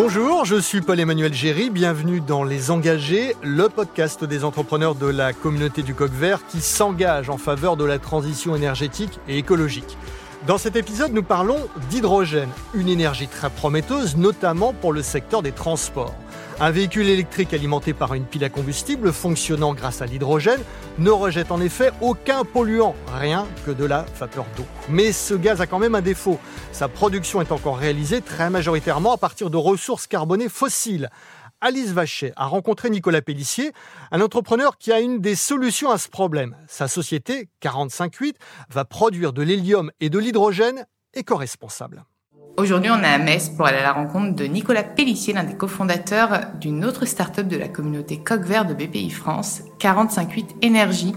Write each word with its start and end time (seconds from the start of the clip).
Bonjour, 0.00 0.44
je 0.44 0.54
suis 0.54 0.80
Paul-Emmanuel 0.80 1.34
Géry, 1.34 1.70
bienvenue 1.70 2.20
dans 2.20 2.44
Les 2.44 2.70
Engagés, 2.70 3.34
le 3.42 3.68
podcast 3.68 4.22
des 4.22 4.44
entrepreneurs 4.44 4.94
de 4.94 5.08
la 5.08 5.32
communauté 5.32 5.82
du 5.82 5.92
coq 5.92 6.12
vert 6.12 6.46
qui 6.46 6.60
s'engage 6.60 7.30
en 7.30 7.36
faveur 7.36 7.76
de 7.76 7.84
la 7.84 7.98
transition 7.98 8.54
énergétique 8.54 9.18
et 9.26 9.38
écologique. 9.38 9.98
Dans 10.46 10.56
cet 10.56 10.76
épisode, 10.76 11.12
nous 11.12 11.24
parlons 11.24 11.58
d'hydrogène, 11.90 12.48
une 12.74 12.88
énergie 12.88 13.26
très 13.26 13.50
prometteuse, 13.50 14.16
notamment 14.16 14.72
pour 14.72 14.92
le 14.92 15.02
secteur 15.02 15.42
des 15.42 15.50
transports. 15.50 16.14
Un 16.60 16.72
véhicule 16.72 17.08
électrique 17.08 17.54
alimenté 17.54 17.92
par 17.94 18.14
une 18.14 18.24
pile 18.24 18.42
à 18.42 18.48
combustible 18.48 19.12
fonctionnant 19.12 19.74
grâce 19.74 20.02
à 20.02 20.06
l'hydrogène 20.06 20.60
ne 20.98 21.10
rejette 21.10 21.52
en 21.52 21.60
effet 21.60 21.92
aucun 22.00 22.44
polluant, 22.44 22.96
rien 23.14 23.46
que 23.64 23.70
de 23.70 23.84
la 23.84 24.04
vapeur 24.18 24.44
d'eau. 24.56 24.64
Mais 24.88 25.12
ce 25.12 25.34
gaz 25.34 25.60
a 25.60 25.68
quand 25.68 25.78
même 25.78 25.94
un 25.94 26.00
défaut. 26.00 26.40
Sa 26.72 26.88
production 26.88 27.40
est 27.40 27.52
encore 27.52 27.78
réalisée 27.78 28.22
très 28.22 28.50
majoritairement 28.50 29.12
à 29.12 29.18
partir 29.18 29.50
de 29.50 29.56
ressources 29.56 30.08
carbonées 30.08 30.48
fossiles. 30.48 31.10
Alice 31.60 31.92
Vachet 31.92 32.32
a 32.34 32.46
rencontré 32.46 32.90
Nicolas 32.90 33.22
Pellissier, 33.22 33.70
un 34.10 34.20
entrepreneur 34.20 34.78
qui 34.78 34.90
a 34.90 34.98
une 34.98 35.20
des 35.20 35.36
solutions 35.36 35.90
à 35.92 35.98
ce 35.98 36.08
problème. 36.08 36.56
Sa 36.66 36.88
société, 36.88 37.50
458, 37.60 38.36
va 38.68 38.84
produire 38.84 39.32
de 39.32 39.42
l'hélium 39.42 39.92
et 40.00 40.10
de 40.10 40.18
l'hydrogène 40.18 40.86
éco-responsables. 41.14 42.04
Aujourd'hui, 42.58 42.90
on 42.90 43.00
est 43.04 43.06
à 43.06 43.18
Metz 43.18 43.50
pour 43.50 43.66
aller 43.66 43.78
à 43.78 43.84
la 43.84 43.92
rencontre 43.92 44.34
de 44.34 44.44
Nicolas 44.46 44.82
Pellissier, 44.82 45.32
l'un 45.32 45.44
des 45.44 45.54
cofondateurs 45.54 46.40
d'une 46.60 46.84
autre 46.84 47.04
start-up 47.04 47.46
de 47.46 47.56
la 47.56 47.68
communauté 47.68 48.16
Coq 48.16 48.40
Vert 48.40 48.66
de 48.66 48.74
BPI 48.74 49.10
France, 49.10 49.62
458 49.78 50.56
Énergie. 50.62 51.14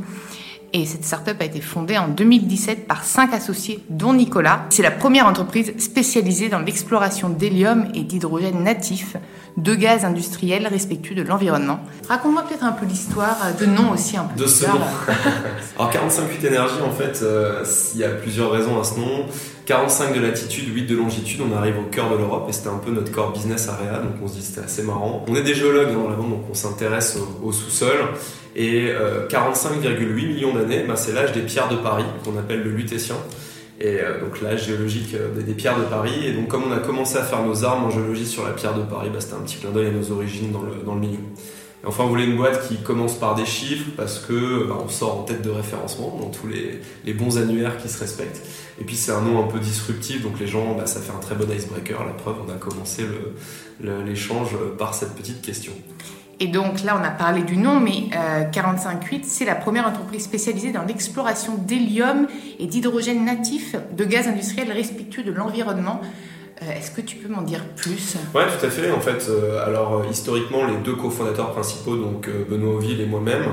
Et 0.72 0.86
cette 0.86 1.04
start-up 1.04 1.38
a 1.42 1.46
été 1.46 1.60
fondée 1.60 1.98
en 1.98 2.10
2017 2.10 2.88
par 2.88 3.04
cinq 3.04 3.34
associés, 3.34 3.84
dont 3.90 4.14
Nicolas. 4.14 4.68
C'est 4.70 4.84
la 4.84 4.92
première 4.92 5.26
entreprise 5.26 5.74
spécialisée 5.80 6.48
dans 6.48 6.60
l'exploration 6.60 7.28
d'hélium 7.30 7.88
et 7.96 8.04
d'hydrogène 8.04 8.64
natif, 8.64 9.18
deux 9.58 9.76
gaz 9.76 10.06
industriels 10.06 10.68
respectueux 10.68 11.16
de 11.16 11.24
l'environnement. 11.24 11.80
Raconte-moi 12.08 12.44
peut-être 12.44 12.64
un 12.64 12.72
peu 12.72 12.86
l'histoire, 12.86 13.36
de 13.60 13.66
nom 13.66 13.92
aussi 13.92 14.16
un 14.16 14.26
peu. 14.26 14.44
De 14.44 14.48
ce 14.48 14.68
nom. 14.68 14.80
Alors 15.80 15.90
458 15.90 16.46
Énergie, 16.46 16.82
en 16.86 16.92
fait, 16.92 17.20
euh, 17.24 17.66
il 17.96 18.00
y 18.00 18.04
a 18.04 18.10
plusieurs 18.10 18.52
raisons 18.52 18.80
à 18.80 18.84
ce 18.84 19.00
nom. 19.00 19.26
45 19.72 20.14
de 20.14 20.20
latitude, 20.20 20.76
8 20.76 20.86
de 20.86 20.98
longitude, 20.98 21.40
on 21.50 21.56
arrive 21.56 21.80
au 21.80 21.84
cœur 21.84 22.10
de 22.12 22.18
l'Europe 22.18 22.46
et 22.50 22.52
c'était 22.52 22.68
un 22.68 22.78
peu 22.78 22.92
notre 22.92 23.10
core 23.10 23.32
business 23.32 23.70
area, 23.70 24.00
donc 24.00 24.16
on 24.22 24.28
se 24.28 24.34
dit 24.34 24.42
c'était 24.42 24.66
assez 24.66 24.84
marrant. 24.84 25.26
On 25.30 25.36
est 25.38 25.44
des 25.44 25.54
géologues 25.54 25.94
dans 25.94 26.10
la 26.10 26.18
bande, 26.18 26.32
donc 26.32 26.44
on 26.52 26.54
s'intéresse 26.54 27.18
au, 27.42 27.54
sous-sol. 27.54 27.96
Et 28.54 28.88
45,8 29.30 29.86
euh, 29.96 30.14
millions 30.14 30.54
d'années, 30.54 30.84
bah, 30.86 30.98
c'est 30.98 31.14
l'âge 31.14 31.32
des 31.32 31.40
pierres 31.40 31.70
de 31.70 31.78
Paris, 31.78 32.04
qu'on 32.26 32.38
appelle 32.38 32.64
le 32.64 32.72
lutétien. 32.72 33.16
Et 33.80 34.02
euh, 34.02 34.20
donc 34.20 34.42
l'âge 34.42 34.66
géologique 34.66 35.14
euh, 35.14 35.42
des, 35.42 35.54
pierres 35.54 35.80
de 35.80 35.86
Paris. 35.86 36.28
Et 36.28 36.34
donc 36.34 36.50
comme 36.50 36.64
on 36.70 36.74
a 36.74 36.80
commencé 36.80 37.16
à 37.16 37.24
faire 37.24 37.42
nos 37.42 37.64
armes 37.64 37.86
en 37.86 37.92
géologie 37.92 38.28
sur 38.28 38.46
la 38.46 38.52
pierre 38.52 38.74
de 38.74 38.84
Paris, 38.84 39.08
bah, 39.10 39.22
c'était 39.22 39.36
un 39.36 39.40
petit 39.46 39.56
clin 39.56 39.72
d'œil 39.72 39.88
à 39.88 39.92
nos 39.92 40.12
origines 40.12 40.52
dans 40.52 40.64
le, 40.64 40.84
dans 40.86 40.96
le 40.96 41.00
milieu. 41.00 41.20
Enfin, 41.86 42.04
on 42.04 42.08
voulait 42.08 42.26
une 42.26 42.38
boîte 42.38 42.68
qui 42.68 42.78
commence 42.78 43.16
par 43.16 43.34
des 43.34 43.46
chiffres 43.46 43.90
parce 43.98 44.20
que 44.20 44.68
bah, 44.68 44.78
on 44.84 44.88
sort 44.88 45.20
en 45.20 45.24
tête 45.24 45.42
de 45.42 45.50
référencement 45.50 46.16
dans 46.20 46.30
tous 46.30 46.48
les, 46.48 46.80
les, 47.06 47.14
bons 47.14 47.40
annuaires 47.40 47.78
qui 47.78 47.90
se 47.90 48.00
respectent. 48.00 48.46
Et 48.80 48.84
puis 48.84 48.96
c'est 48.96 49.12
un 49.12 49.22
nom 49.22 49.44
un 49.44 49.48
peu 49.48 49.60
disruptif, 49.60 50.22
donc 50.22 50.40
les 50.40 50.48
gens, 50.48 50.76
bah, 50.76 50.86
ça 50.86 51.00
fait 51.00 51.12
un 51.12 51.20
très 51.20 51.34
bon 51.34 51.52
icebreaker. 51.52 52.06
La 52.06 52.14
preuve, 52.14 52.36
on 52.48 52.52
a 52.52 52.56
commencé 52.56 53.04
l'échange 53.80 54.50
par 54.78 54.94
cette 54.94 55.16
petite 55.16 55.42
question. 55.42 55.74
Et 56.42 56.48
donc 56.48 56.84
là, 56.84 56.98
on 57.00 57.04
a 57.04 57.12
parlé 57.12 57.44
du 57.44 57.56
nom, 57.56 57.80
mais 57.80 58.10
458, 58.52 59.16
euh, 59.16 59.20
c'est 59.28 59.46
la 59.46 59.54
première 59.54 59.88
entreprise 59.88 60.24
spécialisée 60.24 60.72
dans 60.72 60.82
l'exploration 60.82 61.54
d'hélium 61.56 62.28
et 62.58 62.66
d'hydrogène 62.66 63.24
natif 63.24 63.76
de 63.96 64.06
gaz 64.06 64.28
industriel 64.28 64.72
respectueux 64.72 65.22
de 65.22 65.32
l'environnement. 65.32 66.02
Euh, 66.62 66.72
est-ce 66.72 66.92
que 66.92 67.02
tu 67.02 67.18
peux 67.18 67.28
m'en 67.28 67.42
dire 67.42 67.64
plus? 67.76 68.18
Oui, 68.36 68.42
tout 68.60 68.66
à 68.66 68.70
fait. 68.70 68.92
En 68.92 69.00
fait, 69.00 69.28
euh, 69.30 69.66
alors 69.66 70.06
historiquement, 70.10 70.66
les 70.66 70.78
deux 70.78 70.96
cofondateurs 70.96 71.52
principaux, 71.52 71.96
donc 71.96 72.30
Benoît 72.50 72.76
Oville 72.76 73.02
et 73.02 73.06
moi-même, 73.06 73.46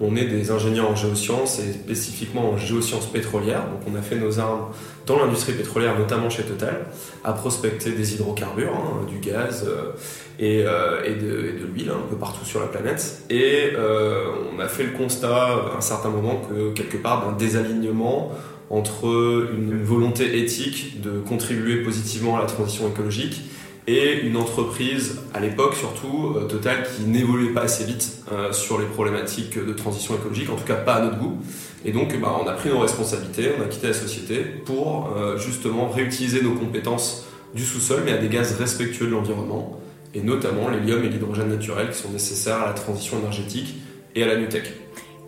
on 0.00 0.14
est 0.14 0.26
des 0.26 0.50
ingénieurs 0.50 0.90
en 0.90 0.94
géosciences 0.94 1.58
et 1.58 1.72
spécifiquement 1.72 2.50
en 2.50 2.56
géosciences 2.56 3.06
pétrolières. 3.06 3.62
Donc 3.62 3.80
on 3.92 3.98
a 3.98 4.02
fait 4.02 4.16
nos 4.16 4.38
armes 4.38 4.68
dans 5.06 5.18
l'industrie 5.18 5.54
pétrolière, 5.54 5.98
notamment 5.98 6.30
chez 6.30 6.44
Total, 6.44 6.86
à 7.24 7.32
prospecter 7.32 7.92
des 7.92 8.14
hydrocarbures, 8.14 8.74
hein, 8.74 9.06
du 9.08 9.18
gaz 9.18 9.66
euh, 9.66 9.92
euh, 10.40 11.02
et, 11.04 11.14
de, 11.14 11.66
l'huile 11.72 11.90
un 11.90 12.08
peu 12.08 12.16
partout 12.16 12.44
sur 12.44 12.60
la 12.60 12.66
planète. 12.66 13.22
Et 13.30 13.72
euh, 13.74 14.26
on 14.54 14.60
a 14.60 14.68
fait 14.68 14.84
le 14.84 14.92
constat 14.92 15.46
à 15.46 15.76
un 15.78 15.80
certain 15.80 16.10
moment 16.10 16.42
que 16.48 16.72
quelque 16.72 16.98
part 16.98 17.26
d'un 17.26 17.36
désalignement 17.36 18.32
entre 18.70 19.48
une 19.56 19.82
volonté 19.82 20.38
éthique 20.38 21.00
de 21.00 21.20
contribuer 21.20 21.82
positivement 21.82 22.36
à 22.36 22.40
la 22.40 22.46
transition 22.46 22.88
écologique 22.88 23.42
et 23.88 24.20
une 24.20 24.36
entreprise, 24.36 25.18
à 25.32 25.40
l'époque 25.40 25.74
surtout, 25.74 26.34
euh, 26.36 26.46
Total, 26.46 26.86
qui 26.86 27.04
n'évoluait 27.04 27.54
pas 27.54 27.62
assez 27.62 27.84
vite 27.84 28.18
euh, 28.30 28.52
sur 28.52 28.78
les 28.78 28.84
problématiques 28.84 29.58
de 29.58 29.72
transition 29.72 30.14
écologique, 30.14 30.50
en 30.50 30.56
tout 30.56 30.66
cas 30.66 30.74
pas 30.74 30.96
à 30.96 31.00
notre 31.00 31.16
goût. 31.16 31.38
Et 31.86 31.92
donc, 31.92 32.14
bah, 32.20 32.38
on 32.38 32.46
a 32.46 32.52
pris 32.52 32.68
nos 32.68 32.80
responsabilités, 32.80 33.52
on 33.58 33.62
a 33.62 33.64
quitté 33.64 33.86
la 33.86 33.94
société 33.94 34.40
pour 34.40 35.16
euh, 35.16 35.38
justement 35.38 35.88
réutiliser 35.88 36.42
nos 36.42 36.52
compétences 36.52 37.26
du 37.54 37.64
sous-sol, 37.64 38.02
mais 38.04 38.12
à 38.12 38.18
des 38.18 38.28
gaz 38.28 38.56
respectueux 38.58 39.06
de 39.06 39.12
l'environnement, 39.12 39.80
et 40.14 40.20
notamment 40.20 40.68
l'hélium 40.68 41.02
et 41.04 41.08
l'hydrogène 41.08 41.48
naturel 41.48 41.88
qui 41.90 41.98
sont 41.98 42.10
nécessaires 42.10 42.60
à 42.60 42.66
la 42.66 42.74
transition 42.74 43.18
énergétique 43.20 43.76
et 44.14 44.22
à 44.22 44.26
la 44.26 44.36
New. 44.36 44.48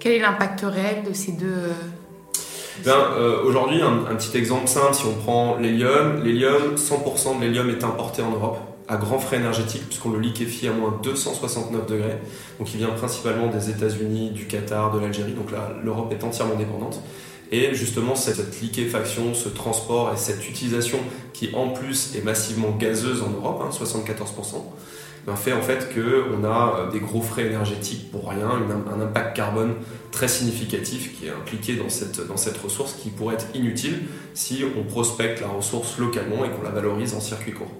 Quel 0.00 0.12
est 0.12 0.18
l'impact 0.18 0.66
réel 0.68 1.02
de 1.08 1.14
ces 1.14 1.32
deux 1.32 1.70
ben, 2.84 2.92
euh, 3.16 3.42
Aujourd'hui, 3.44 3.80
un, 3.82 4.14
petit 4.14 4.36
exemple 4.36 4.68
simple, 4.68 4.94
si 4.94 5.04
on 5.06 5.14
prend 5.14 5.56
l'hélium, 5.56 6.22
l'hélium, 6.24 6.76
100% 6.76 7.38
de 7.38 7.44
l'hélium 7.44 7.68
est 7.70 7.84
importé 7.84 8.22
en 8.22 8.30
Europe 8.30 8.58
à 8.88 8.96
grands 8.96 9.20
frais 9.20 9.36
énergétiques 9.36 9.86
puisqu'on 9.86 10.10
le 10.10 10.18
liquéfie 10.18 10.66
à 10.66 10.72
moins 10.72 10.98
269 11.02 11.86
degrés. 11.86 12.18
Donc 12.58 12.74
il 12.74 12.78
vient 12.78 12.88
principalement 12.88 13.46
des 13.46 13.70
États-Unis, 13.70 14.30
du 14.30 14.46
Qatar, 14.46 14.92
de 14.92 14.98
l'Algérie. 14.98 15.32
Donc 15.32 15.52
là, 15.52 15.70
l'Europe 15.84 16.12
est 16.12 16.24
entièrement 16.24 16.56
dépendante. 16.56 17.00
Et 17.52 17.74
justement, 17.74 18.14
cette, 18.14 18.60
liquéfaction, 18.60 19.34
ce 19.34 19.48
transport 19.48 20.12
et 20.14 20.16
cette 20.16 20.48
utilisation 20.48 20.98
qui 21.32 21.50
en 21.54 21.68
plus 21.68 22.14
est 22.16 22.22
massivement 22.22 22.70
gazeuse 22.70 23.22
en 23.22 23.30
Europe, 23.30 23.64
74%, 23.72 24.56
hein, 24.56 24.62
ben, 25.26 25.36
fait 25.36 25.52
en 25.52 25.60
fait 25.60 25.92
qu'on 25.92 26.44
a 26.44 26.76
euh, 26.78 26.90
des 26.90 27.00
gros 27.00 27.20
frais 27.20 27.46
énergétiques 27.46 28.10
pour 28.10 28.30
rien, 28.30 28.48
un 28.48 29.00
impact 29.00 29.36
carbone 29.36 29.74
très 30.12 30.28
significatif 30.28 31.18
qui 31.18 31.26
est 31.26 31.30
impliqué 31.30 31.76
dans 31.76 31.88
cette, 31.88 32.56
ressource 32.58 32.94
qui 32.94 33.10
pourrait 33.10 33.34
être 33.34 33.46
inutile 33.54 34.02
si 34.32 34.64
on 34.78 34.84
prospecte 34.84 35.40
la 35.40 35.48
ressource 35.48 35.98
localement 35.98 36.44
et 36.44 36.50
qu'on 36.50 36.62
la 36.62 36.70
valorise 36.70 37.14
en 37.14 37.20
circuit 37.20 37.52
court. 37.52 37.70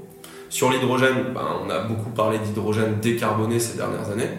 Sur 0.51 0.71
l'hydrogène, 0.71 1.33
ben, 1.33 1.47
on 1.65 1.71
a 1.71 1.81
beaucoup 1.81 2.11
parlé 2.11 2.39
d'hydrogène 2.39 2.99
décarboné 3.01 3.61
ces 3.61 3.77
dernières 3.77 4.11
années. 4.11 4.31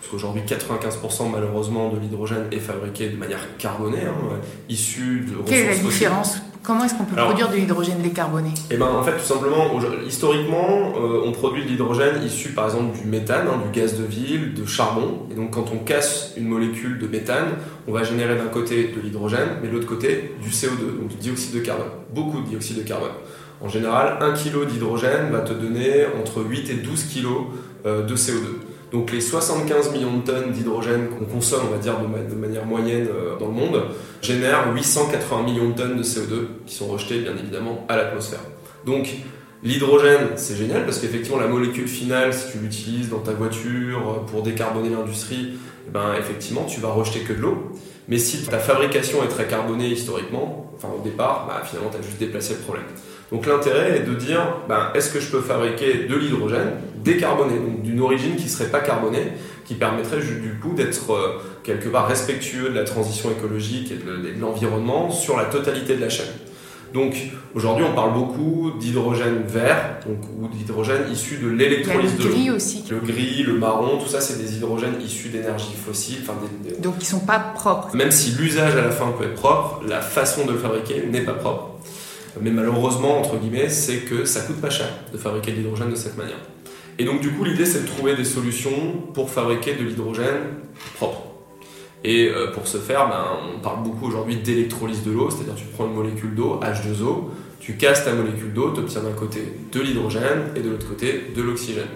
Parce 0.00 0.10
qu'aujourd'hui, 0.10 0.42
95% 0.46 1.30
malheureusement 1.32 1.90
de 1.90 1.98
l'hydrogène 1.98 2.46
est 2.52 2.60
fabriqué 2.60 3.08
de 3.08 3.16
manière 3.16 3.56
carbonée, 3.58 4.06
hein, 4.06 4.36
issu 4.68 5.20
de 5.20 5.32
ressources 5.32 5.50
Quelle 5.50 5.66
est 5.66 5.76
la 5.76 5.76
différence 5.76 6.38
Comment 6.68 6.84
est-ce 6.84 6.94
qu'on 6.96 7.04
peut 7.04 7.16
produire 7.16 7.48
de 7.48 7.56
l'hydrogène 7.56 8.02
décarboné? 8.02 8.50
Eh 8.70 8.76
ben, 8.76 8.86
en 8.86 9.02
fait, 9.02 9.12
tout 9.12 9.24
simplement, 9.24 9.70
historiquement, 10.06 10.92
euh, 10.98 11.22
on 11.24 11.32
produit 11.32 11.64
de 11.64 11.68
l'hydrogène 11.68 12.22
issu 12.22 12.50
par 12.50 12.66
exemple 12.66 12.98
du 12.98 13.06
méthane, 13.06 13.46
hein, 13.48 13.62
du 13.64 13.80
gaz 13.80 13.98
de 13.98 14.04
ville, 14.04 14.52
de 14.52 14.66
charbon. 14.66 15.20
Et 15.30 15.34
donc, 15.34 15.52
quand 15.52 15.64
on 15.72 15.78
casse 15.78 16.34
une 16.36 16.46
molécule 16.46 16.98
de 16.98 17.06
méthane, 17.06 17.54
on 17.86 17.92
va 17.92 18.02
générer 18.02 18.36
d'un 18.36 18.48
côté 18.48 18.92
de 18.94 19.00
l'hydrogène, 19.00 19.48
mais 19.62 19.68
de 19.68 19.72
l'autre 19.72 19.86
côté 19.86 20.34
du 20.42 20.50
CO2, 20.50 21.00
donc 21.00 21.08
du 21.08 21.16
dioxyde 21.16 21.54
de 21.54 21.60
carbone. 21.60 21.88
Beaucoup 22.14 22.42
de 22.42 22.48
dioxyde 22.48 22.76
de 22.76 22.86
carbone. 22.86 23.12
En 23.62 23.68
général, 23.68 24.18
1 24.20 24.32
kg 24.32 24.66
d'hydrogène 24.66 25.30
va 25.30 25.40
te 25.40 25.54
donner 25.54 26.06
entre 26.20 26.42
8 26.42 26.70
et 26.70 26.74
12 26.74 27.04
kg 27.04 27.26
euh, 27.86 28.02
de 28.04 28.14
CO2. 28.14 28.67
Donc 28.92 29.12
les 29.12 29.20
75 29.20 29.92
millions 29.92 30.16
de 30.16 30.22
tonnes 30.22 30.52
d'hydrogène 30.52 31.08
qu'on 31.08 31.26
consomme, 31.26 31.66
on 31.68 31.72
va 31.72 31.78
dire, 31.78 31.94
de, 32.00 32.34
manière 32.34 32.64
moyenne 32.64 33.06
euh, 33.08 33.36
dans 33.38 33.48
le 33.48 33.52
monde, 33.52 33.82
génèrent 34.22 34.72
880 34.72 35.42
millions 35.42 35.68
de 35.70 35.74
tonnes 35.74 35.96
de 35.96 36.02
CO2 36.02 36.46
qui 36.66 36.74
sont 36.74 36.86
rejetées, 36.86 37.20
bien 37.20 37.36
évidemment, 37.36 37.84
à 37.88 37.96
l'atmosphère. 37.96 38.40
Donc 38.86 39.08
l'hydrogène, 39.62 40.28
c'est 40.36 40.56
génial 40.56 40.86
parce 40.86 41.00
qu'effectivement, 41.00 41.38
la 41.38 41.48
molécule 41.48 41.88
finale, 41.88 42.32
si 42.32 42.52
tu 42.52 42.58
l'utilises 42.58 43.10
dans 43.10 43.18
ta 43.18 43.32
voiture 43.32 43.98
euh, 43.98 44.30
pour 44.30 44.42
décarboner 44.42 44.88
l'industrie, 44.88 45.58
eh 45.86 45.90
ben, 45.90 46.14
effectivement, 46.18 46.64
tu 46.64 46.80
vas 46.80 46.88
rejeter 46.88 47.20
que 47.20 47.34
de 47.34 47.40
l'eau. 47.40 47.72
Mais 48.08 48.16
si 48.16 48.42
ta 48.46 48.58
fabrication 48.58 49.22
est 49.22 49.28
très 49.28 49.46
carbonée 49.46 49.88
historiquement, 49.88 50.72
enfin 50.76 50.88
au 50.98 51.02
départ, 51.02 51.44
bah, 51.46 51.62
finalement, 51.62 51.90
tu 51.90 51.98
as 51.98 52.02
juste 52.02 52.18
déplacé 52.18 52.54
le 52.54 52.60
problème. 52.60 52.86
Donc 53.30 53.46
l'intérêt 53.46 53.98
est 53.98 54.04
de 54.04 54.14
dire, 54.14 54.40
ben, 54.68 54.90
est-ce 54.94 55.12
que 55.12 55.20
je 55.20 55.30
peux 55.30 55.40
fabriquer 55.40 56.06
de 56.06 56.16
l'hydrogène 56.16 56.70
décarboné, 57.04 57.58
donc 57.58 57.82
d'une 57.82 58.00
origine 58.00 58.36
qui 58.36 58.44
ne 58.44 58.48
serait 58.48 58.70
pas 58.70 58.80
carbonée, 58.80 59.32
qui 59.64 59.74
permettrait 59.74 60.18
du 60.18 60.58
coup 60.60 60.74
d'être 60.74 61.12
euh, 61.12 61.38
quelque 61.62 61.88
part 61.88 62.08
respectueux 62.08 62.70
de 62.70 62.74
la 62.74 62.84
transition 62.84 63.30
écologique 63.30 63.92
et 63.92 63.96
de, 63.96 64.40
l'environnement 64.40 65.10
sur 65.10 65.36
la 65.36 65.44
totalité 65.44 65.96
de 65.96 66.00
la 66.00 66.08
chaîne. 66.08 66.26
Donc 66.94 67.14
aujourd'hui 67.54 67.84
on 67.84 67.94
parle 67.94 68.14
beaucoup 68.14 68.70
d'hydrogène 68.80 69.42
vert 69.46 69.98
donc, 70.06 70.16
ou 70.38 70.48
d'hydrogène 70.48 71.02
issu 71.12 71.36
de 71.36 71.48
l'électrolyse 71.48 72.16
de 72.16 72.24
Le 72.24 72.30
gris 72.30 72.50
aussi. 72.50 72.82
Le 72.90 72.96
gris, 72.96 73.42
le 73.42 73.58
marron, 73.58 73.98
tout 73.98 74.08
ça 74.08 74.22
c'est 74.22 74.38
des 74.38 74.56
hydrogènes 74.56 74.98
issus 75.04 75.28
d'énergie 75.28 75.74
fossile. 75.74 76.20
Donc 76.80 76.94
ils 77.00 77.04
sont 77.04 77.20
pas 77.20 77.38
propres. 77.38 77.94
Même 77.94 78.10
si 78.10 78.30
l'usage 78.38 78.74
à 78.74 78.80
la 78.80 78.90
fin 78.90 79.12
peut 79.18 79.24
être 79.24 79.34
propre, 79.34 79.82
la 79.86 80.00
façon 80.00 80.46
de 80.46 80.52
le 80.52 80.58
fabriquer 80.58 81.04
n'est 81.10 81.20
pas 81.20 81.34
propre. 81.34 81.78
Mais 82.42 82.50
malheureusement, 82.50 83.18
entre 83.18 83.36
guillemets, 83.36 83.68
c'est 83.68 83.98
que 83.98 84.24
ça 84.24 84.40
coûte 84.40 84.60
pas 84.60 84.70
cher 84.70 84.88
de 85.12 85.18
fabriquer 85.18 85.52
de 85.52 85.56
l'hydrogène 85.56 85.90
de 85.90 85.96
cette 85.96 86.16
manière. 86.16 86.38
Et 86.98 87.04
donc 87.04 87.20
du 87.20 87.30
coup, 87.30 87.44
l'idée 87.44 87.64
c'est 87.64 87.82
de 87.82 87.86
trouver 87.86 88.16
des 88.16 88.24
solutions 88.24 88.70
pour 89.14 89.30
fabriquer 89.30 89.74
de 89.74 89.84
l'hydrogène 89.84 90.58
propre. 90.96 91.22
Et 92.04 92.28
euh, 92.28 92.52
pour 92.52 92.66
ce 92.66 92.78
faire, 92.78 93.08
ben, 93.08 93.24
on 93.54 93.60
parle 93.60 93.82
beaucoup 93.82 94.06
aujourd'hui 94.06 94.36
d'électrolyse 94.36 95.04
de 95.04 95.10
l'eau, 95.10 95.30
c'est-à-dire 95.30 95.54
tu 95.56 95.64
prends 95.74 95.86
une 95.86 95.94
molécule 95.94 96.34
d'eau, 96.34 96.60
H2O, 96.62 97.30
tu 97.60 97.76
casses 97.76 98.04
ta 98.04 98.12
molécule 98.12 98.52
d'eau, 98.52 98.72
tu 98.72 98.80
obtiens 98.80 99.02
d'un 99.02 99.12
côté 99.12 99.42
de 99.72 99.80
l'hydrogène 99.80 100.52
et 100.56 100.60
de 100.60 100.70
l'autre 100.70 100.88
côté 100.88 101.26
de 101.34 101.42
l'oxygène. 101.42 101.88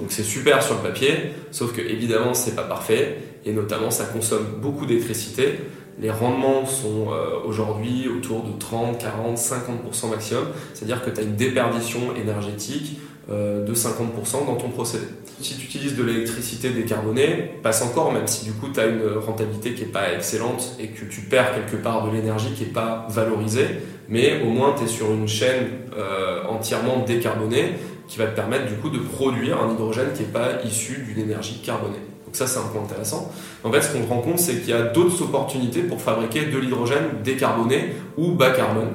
Donc 0.00 0.10
c'est 0.10 0.24
super 0.24 0.62
sur 0.62 0.74
le 0.74 0.80
papier, 0.80 1.14
sauf 1.50 1.72
que 1.72 1.80
évidemment 1.80 2.34
c'est 2.34 2.56
pas 2.56 2.64
parfait 2.64 3.18
et 3.44 3.52
notamment 3.52 3.90
ça 3.90 4.04
consomme 4.04 4.46
beaucoup 4.60 4.86
d'électricité. 4.86 5.58
Les 6.00 6.10
rendements 6.10 6.66
sont 6.66 7.12
euh, 7.12 7.46
aujourd'hui 7.46 8.08
autour 8.08 8.42
de 8.42 8.58
30, 8.58 8.98
40, 8.98 9.36
50% 9.36 10.10
maximum, 10.10 10.44
c'est-à-dire 10.72 11.04
que 11.04 11.10
tu 11.10 11.20
as 11.20 11.22
une 11.22 11.36
déperdition 11.36 12.14
énergétique 12.16 12.98
euh, 13.30 13.64
de 13.64 13.74
50% 13.74 14.46
dans 14.46 14.56
ton 14.56 14.70
procédé. 14.70 15.04
Si 15.40 15.56
tu 15.56 15.66
utilises 15.66 15.96
de 15.96 16.02
l'électricité 16.02 16.70
décarbonée, 16.70 17.52
passe 17.62 17.82
encore, 17.82 18.12
même 18.12 18.26
si 18.26 18.44
du 18.44 18.52
coup 18.52 18.68
tu 18.72 18.80
as 18.80 18.86
une 18.86 19.18
rentabilité 19.24 19.74
qui 19.74 19.82
n'est 19.82 19.92
pas 19.92 20.12
excellente 20.12 20.76
et 20.80 20.88
que 20.88 21.04
tu 21.04 21.22
perds 21.22 21.54
quelque 21.54 21.80
part 21.80 22.06
de 22.06 22.14
l'énergie 22.14 22.52
qui 22.54 22.64
n'est 22.64 22.70
pas 22.70 23.06
valorisée, 23.08 23.66
mais 24.08 24.42
au 24.42 24.50
moins 24.50 24.74
tu 24.76 24.84
es 24.84 24.86
sur 24.86 25.12
une 25.12 25.28
chaîne 25.28 25.68
euh, 25.96 26.44
entièrement 26.48 27.04
décarbonée 27.06 27.74
qui 28.08 28.18
va 28.18 28.26
te 28.26 28.36
permettre 28.36 28.66
du 28.66 28.74
coup 28.74 28.90
de 28.90 28.98
produire 28.98 29.62
un 29.62 29.72
hydrogène 29.72 30.12
qui 30.14 30.22
n'est 30.22 30.28
pas 30.28 30.62
issu 30.64 31.04
d'une 31.08 31.22
énergie 31.22 31.62
carbonée. 31.64 32.13
Donc 32.26 32.36
ça 32.36 32.46
c'est 32.46 32.58
un 32.58 32.62
point 32.62 32.82
intéressant. 32.82 33.30
En 33.62 33.72
fait 33.72 33.82
ce 33.82 33.92
qu'on 33.92 34.06
rend 34.06 34.20
compte 34.20 34.38
c'est 34.38 34.60
qu'il 34.60 34.70
y 34.70 34.72
a 34.72 34.82
d'autres 34.82 35.22
opportunités 35.22 35.82
pour 35.82 36.00
fabriquer 36.00 36.46
de 36.46 36.58
l'hydrogène 36.58 37.04
décarboné 37.22 37.94
ou 38.16 38.32
bas 38.32 38.50
carbone. 38.50 38.92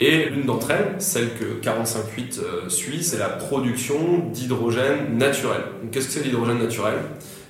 Et 0.00 0.28
l'une 0.30 0.46
d'entre 0.46 0.72
elles, 0.72 0.96
celle 0.98 1.32
que 1.34 1.44
458 1.62 2.40
euh, 2.42 2.68
suit, 2.68 3.04
c'est 3.04 3.18
la 3.18 3.28
production 3.28 4.18
d'hydrogène 4.32 5.16
naturel. 5.16 5.60
Qu'est-ce 5.92 6.08
que 6.08 6.12
c'est 6.14 6.24
l'hydrogène 6.24 6.58
naturel? 6.58 6.94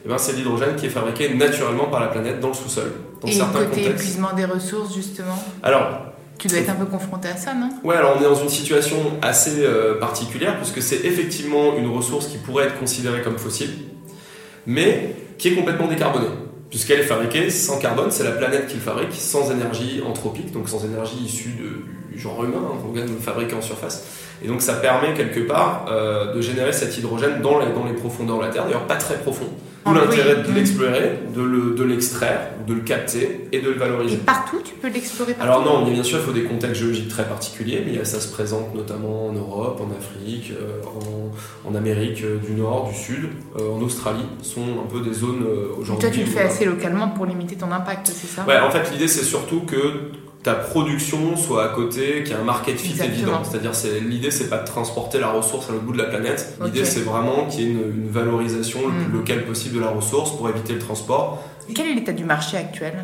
Eh 0.04 0.08
ben, 0.08 0.18
C'est 0.18 0.34
l'hydrogène 0.34 0.76
qui 0.76 0.84
est 0.84 0.90
fabriqué 0.90 1.32
naturellement 1.32 1.86
par 1.86 2.00
la 2.00 2.08
planète 2.08 2.40
dans 2.40 2.48
le 2.48 2.54
sous-sol. 2.54 2.92
Dans 3.22 3.28
Et 3.28 3.32
certains 3.32 3.64
côté 3.64 3.86
épuisement 3.86 4.34
des 4.34 4.44
ressources, 4.44 4.94
justement? 4.94 5.42
Alors, 5.62 6.12
tu 6.38 6.48
dois 6.48 6.58
être 6.58 6.70
un 6.70 6.74
peu 6.74 6.86
confronté 6.86 7.28
à 7.28 7.36
ça, 7.36 7.54
non? 7.54 7.70
Ouais, 7.84 7.96
alors 7.96 8.16
on 8.18 8.20
est 8.20 8.24
dans 8.24 8.34
une 8.34 8.48
situation 8.50 8.98
assez 9.22 9.60
euh, 9.60 9.98
particulière, 9.98 10.56
puisque 10.58 10.82
c'est 10.82 11.06
effectivement 11.06 11.76
une 11.78 11.88
ressource 11.88 12.26
qui 12.26 12.36
pourrait 12.36 12.64
être 12.64 12.78
considérée 12.78 13.22
comme 13.22 13.38
fossile, 13.38 13.70
mais 14.66 15.14
qui 15.38 15.48
est 15.48 15.54
complètement 15.54 15.88
décarbonée 15.88 16.28
puisqu'elle 16.72 17.00
est 17.00 17.04
fabriquée 17.04 17.50
sans 17.50 17.78
carbone, 17.78 18.10
c'est 18.10 18.24
la 18.24 18.30
planète 18.30 18.66
qui 18.66 18.76
le 18.76 18.80
fabrique, 18.80 19.12
sans 19.12 19.50
énergie 19.50 20.02
anthropique, 20.08 20.52
donc 20.52 20.70
sans 20.70 20.82
énergie 20.86 21.18
issue 21.22 21.50
du 21.50 22.18
genre 22.18 22.42
humain, 22.42 22.62
hein, 22.64 22.92
le 22.94 23.20
fabriqué 23.20 23.54
en 23.54 23.60
surface. 23.60 24.06
Et 24.42 24.48
donc 24.48 24.62
ça 24.62 24.72
permet 24.72 25.12
quelque 25.12 25.40
part 25.40 25.84
euh, 25.90 26.32
de 26.32 26.40
générer 26.40 26.72
cet 26.72 26.96
hydrogène 26.96 27.42
dans 27.42 27.60
les, 27.60 27.66
dans 27.74 27.84
les 27.84 27.92
profondeurs 27.92 28.38
de 28.38 28.44
la 28.44 28.48
Terre, 28.48 28.64
d'ailleurs 28.64 28.86
pas 28.86 28.96
très 28.96 29.18
profond. 29.18 29.50
D'où 29.84 29.92
ah 29.96 30.04
l'intérêt 30.04 30.36
de 30.36 30.52
l'explorer, 30.52 31.18
de 31.34 31.82
l'extraire, 31.82 32.50
de, 32.66 32.74
le 32.74 32.80
capter 32.80 33.48
et 33.50 33.60
de 33.60 33.70
le 33.70 33.78
valoriser. 33.78 34.14
Et 34.14 34.18
partout, 34.18 34.58
tu 34.64 34.74
peux 34.74 34.88
l'explorer 34.88 35.34
partout 35.34 35.50
Alors 35.50 35.64
non, 35.64 35.90
bien 35.90 36.02
sûr, 36.04 36.18
il 36.18 36.24
faut 36.24 36.32
des 36.32 36.44
contextes 36.44 36.80
géologiques 36.80 37.08
très 37.08 37.24
particuliers, 37.24 37.82
mais 37.84 38.04
ça 38.04 38.20
se 38.20 38.30
présente 38.30 38.74
notamment 38.74 39.26
en 39.26 39.32
Europe, 39.32 39.80
en 39.80 39.90
Afrique, 39.90 40.52
euh, 40.52 40.80
en, 41.68 41.74
Amérique 41.74 42.22
euh, 42.22 42.38
du 42.38 42.52
Nord, 42.52 42.90
du 42.90 42.94
Sud, 42.94 43.30
en 43.58 43.80
Australie, 43.82 44.26
sont 44.42 44.62
un 44.84 44.88
peu 44.88 45.00
des 45.00 45.14
zones 45.14 45.44
aujourd'hui. 45.78 46.08
Toi, 46.08 46.10
tu 46.10 46.20
le 46.20 46.26
fais 46.26 46.42
assez 46.42 46.64
localement 46.64 47.08
pour 47.08 47.26
limiter 47.26 47.56
ton 47.56 47.72
impact, 47.72 48.12
c'est 48.14 48.28
ça? 48.28 48.44
Ouais, 48.46 48.60
en 48.60 48.70
fait, 48.70 48.90
l'idée, 48.92 49.08
c'est 49.08 49.24
surtout 49.24 49.60
que 49.60 50.12
ta 50.42 50.54
production 50.54 51.36
soit 51.36 51.64
à 51.64 51.68
côté, 51.68 52.24
qu'il 52.24 52.32
y 52.32 52.36
ait 52.36 52.40
un 52.40 52.44
market 52.44 52.76
fit 52.78 53.00
évident. 53.00 53.42
C'est-à-dire, 53.44 53.74
c'est, 53.74 54.00
l'idée, 54.00 54.30
c'est 54.30 54.48
pas 54.48 54.58
de 54.58 54.66
transporter 54.66 55.18
la 55.18 55.30
ressource 55.30 55.68
à 55.68 55.72
l'autre 55.72 55.84
bout 55.84 55.92
de 55.92 55.98
la 55.98 56.08
planète. 56.08 56.56
L'idée, 56.64 56.84
c'est 56.84 57.00
vraiment 57.00 57.46
qu'il 57.46 57.60
y 57.60 57.64
ait 57.64 57.70
une, 57.70 58.08
valorisation 58.08 58.80
le 58.88 58.92
plus 58.92 59.12
mm. 59.12 59.16
locale 59.16 59.44
possible 59.44 59.76
de 59.76 59.80
la 59.80 59.90
ressource 59.90 60.36
pour 60.36 60.48
éviter 60.48 60.72
le 60.74 60.80
transport. 60.80 61.42
quel 61.74 61.86
est 61.86 61.94
l'état 61.94 62.12
du 62.12 62.24
marché 62.24 62.56
actuel? 62.56 62.94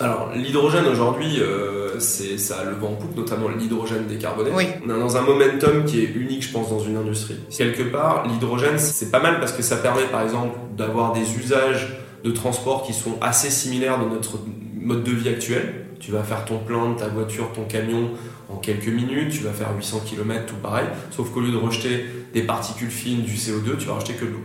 Alors, 0.00 0.32
l'hydrogène 0.34 0.86
aujourd'hui, 0.86 1.38
euh, 1.38 2.00
c'est, 2.00 2.36
ça 2.36 2.58
a 2.58 2.64
le 2.64 2.72
vent 2.72 2.88
en 2.88 2.94
poupe, 2.94 3.16
notamment 3.16 3.48
l'hydrogène 3.48 4.06
décarboné. 4.08 4.50
Oui. 4.52 4.64
On 4.84 4.90
est 4.90 4.98
dans 4.98 5.16
un 5.16 5.22
momentum 5.22 5.84
qui 5.84 6.00
est 6.00 6.10
unique, 6.12 6.42
je 6.42 6.50
pense, 6.52 6.70
dans 6.70 6.80
une 6.80 6.96
industrie. 6.96 7.36
Quelque 7.56 7.84
part, 7.84 8.26
l'hydrogène, 8.26 8.78
c'est 8.78 9.12
pas 9.12 9.20
mal 9.20 9.38
parce 9.38 9.52
que 9.52 9.62
ça 9.62 9.76
permet, 9.76 10.02
par 10.10 10.22
exemple, 10.22 10.58
d'avoir 10.76 11.12
des 11.12 11.36
usages 11.38 11.96
de 12.24 12.30
transport 12.32 12.82
qui 12.82 12.92
sont 12.92 13.16
assez 13.20 13.50
similaires 13.50 14.00
de 14.04 14.12
notre 14.12 14.40
mode 14.80 15.04
de 15.04 15.12
vie 15.12 15.28
actuel 15.28 15.83
tu 16.04 16.12
vas 16.12 16.22
faire 16.22 16.44
ton 16.44 16.58
plein 16.58 16.90
de 16.90 16.98
ta 16.98 17.08
voiture, 17.08 17.50
ton 17.54 17.64
camion 17.64 18.10
en 18.50 18.56
quelques 18.56 18.88
minutes, 18.88 19.32
tu 19.32 19.42
vas 19.42 19.52
faire 19.52 19.68
800 19.74 20.02
km, 20.04 20.44
tout 20.46 20.56
pareil, 20.56 20.86
sauf 21.10 21.30
qu'au 21.30 21.40
lieu 21.40 21.50
de 21.50 21.56
rejeter 21.56 22.04
des 22.34 22.42
particules 22.42 22.90
fines, 22.90 23.22
du 23.22 23.34
CO2, 23.34 23.78
tu 23.78 23.86
vas 23.86 23.94
rejeter 23.94 24.12
que 24.12 24.26
de 24.26 24.30
l'eau. 24.30 24.44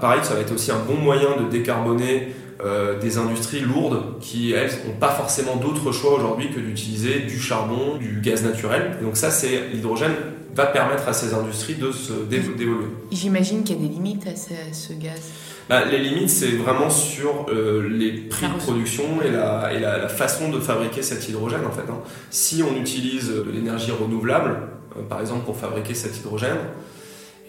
Pareil, 0.00 0.20
ça 0.22 0.34
va 0.34 0.40
être 0.40 0.52
aussi 0.52 0.70
un 0.70 0.80
bon 0.80 0.96
moyen 0.96 1.36
de 1.40 1.48
décarboner 1.48 2.28
euh, 2.62 2.98
des 2.98 3.16
industries 3.16 3.60
lourdes 3.60 4.18
qui, 4.20 4.52
elles, 4.52 4.70
n'ont 4.86 4.98
pas 5.00 5.10
forcément 5.10 5.56
d'autre 5.56 5.92
choix 5.92 6.14
aujourd'hui 6.14 6.50
que 6.50 6.60
d'utiliser 6.60 7.20
du 7.20 7.40
charbon, 7.40 7.96
du 7.96 8.20
gaz 8.20 8.44
naturel. 8.44 8.98
donc 9.02 9.16
ça, 9.16 9.30
c'est 9.30 9.68
l'hydrogène 9.72 10.12
va 10.54 10.66
permettre 10.66 11.08
à 11.08 11.12
ces 11.12 11.34
industries 11.34 11.76
de 11.76 11.90
se 11.92 12.12
d'évoluer. 12.28 12.86
J'imagine 13.10 13.64
qu'il 13.64 13.76
y 13.76 13.78
a 13.78 13.88
des 13.88 13.94
limites 13.94 14.26
à 14.26 14.36
ce 14.36 14.92
gaz. 14.92 15.20
Bah, 15.68 15.84
les 15.84 15.98
limites, 15.98 16.28
c'est 16.28 16.50
vraiment 16.50 16.90
sur 16.90 17.46
euh, 17.48 17.88
les 17.88 18.12
prix 18.12 18.46
de 18.46 18.58
production 18.58 19.04
et, 19.24 19.30
la, 19.30 19.72
et 19.72 19.78
la, 19.78 20.08
façon 20.08 20.50
de 20.50 20.58
fabriquer 20.58 21.02
cet 21.02 21.28
hydrogène. 21.28 21.64
En 21.66 21.70
fait, 21.70 21.90
hein. 21.90 22.00
Si 22.30 22.62
on 22.62 22.76
utilise 22.78 23.28
de 23.28 23.50
l'énergie 23.50 23.92
renouvelable, 23.92 24.56
euh, 24.96 25.02
par 25.08 25.20
exemple 25.20 25.44
pour 25.44 25.56
fabriquer 25.56 25.94
cet 25.94 26.16
hydrogène, 26.18 26.58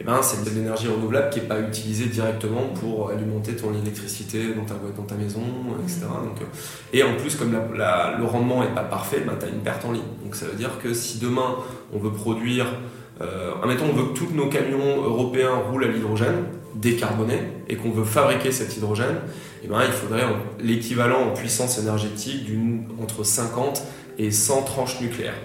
eh 0.03 0.05
ben, 0.05 0.21
c'est 0.21 0.43
de 0.43 0.49
l'énergie 0.53 0.87
renouvelable 0.87 1.29
qui 1.29 1.39
n'est 1.39 1.47
pas 1.47 1.59
utilisée 1.59 2.07
directement 2.07 2.67
pour 2.79 3.09
alimenter 3.09 3.55
ton 3.55 3.73
électricité 3.73 4.53
dans 4.53 4.65
ta, 4.65 4.75
dans 4.95 5.03
ta 5.03 5.15
maison, 5.15 5.41
etc. 5.81 6.01
Donc, 6.01 6.41
euh, 6.41 6.45
et 6.91 7.03
en 7.03 7.15
plus, 7.15 7.35
comme 7.35 7.53
le 7.53 8.25
rendement 8.25 8.61
n'est 8.61 8.75
pas 8.75 8.83
parfait, 8.83 9.23
ben, 9.25 9.33
tu 9.39 9.45
as 9.45 9.49
une 9.49 9.61
perte 9.61 9.85
en 9.85 9.93
ligne. 9.93 10.03
Donc 10.23 10.35
ça 10.35 10.45
veut 10.45 10.55
dire 10.55 10.71
que 10.81 10.93
si 10.93 11.19
demain 11.19 11.55
on 11.93 11.99
veut 11.99 12.11
produire, 12.11 12.65
euh, 13.21 13.53
admettons, 13.61 13.85
on 13.91 13.93
veut 13.93 14.11
que 14.11 14.17
tous 14.17 14.33
nos 14.33 14.47
camions 14.47 15.03
européens 15.03 15.55
roulent 15.71 15.85
à 15.85 15.87
l'hydrogène, 15.87 16.43
décarboné 16.75 17.39
et 17.69 17.77
qu'on 17.77 17.91
veut 17.91 18.03
fabriquer 18.03 18.51
cet 18.51 18.75
hydrogène, 18.75 19.15
eh 19.63 19.67
ben, 19.67 19.79
il 19.85 19.93
faudrait 19.93 20.25
l'équivalent 20.59 21.29
en 21.29 21.33
puissance 21.33 21.77
énergétique 21.79 22.43
d'une 22.43 22.87
entre 23.01 23.23
50 23.23 23.83
et 24.17 24.31
100 24.31 24.63
tranches 24.63 24.99
nucléaires. 24.99 25.39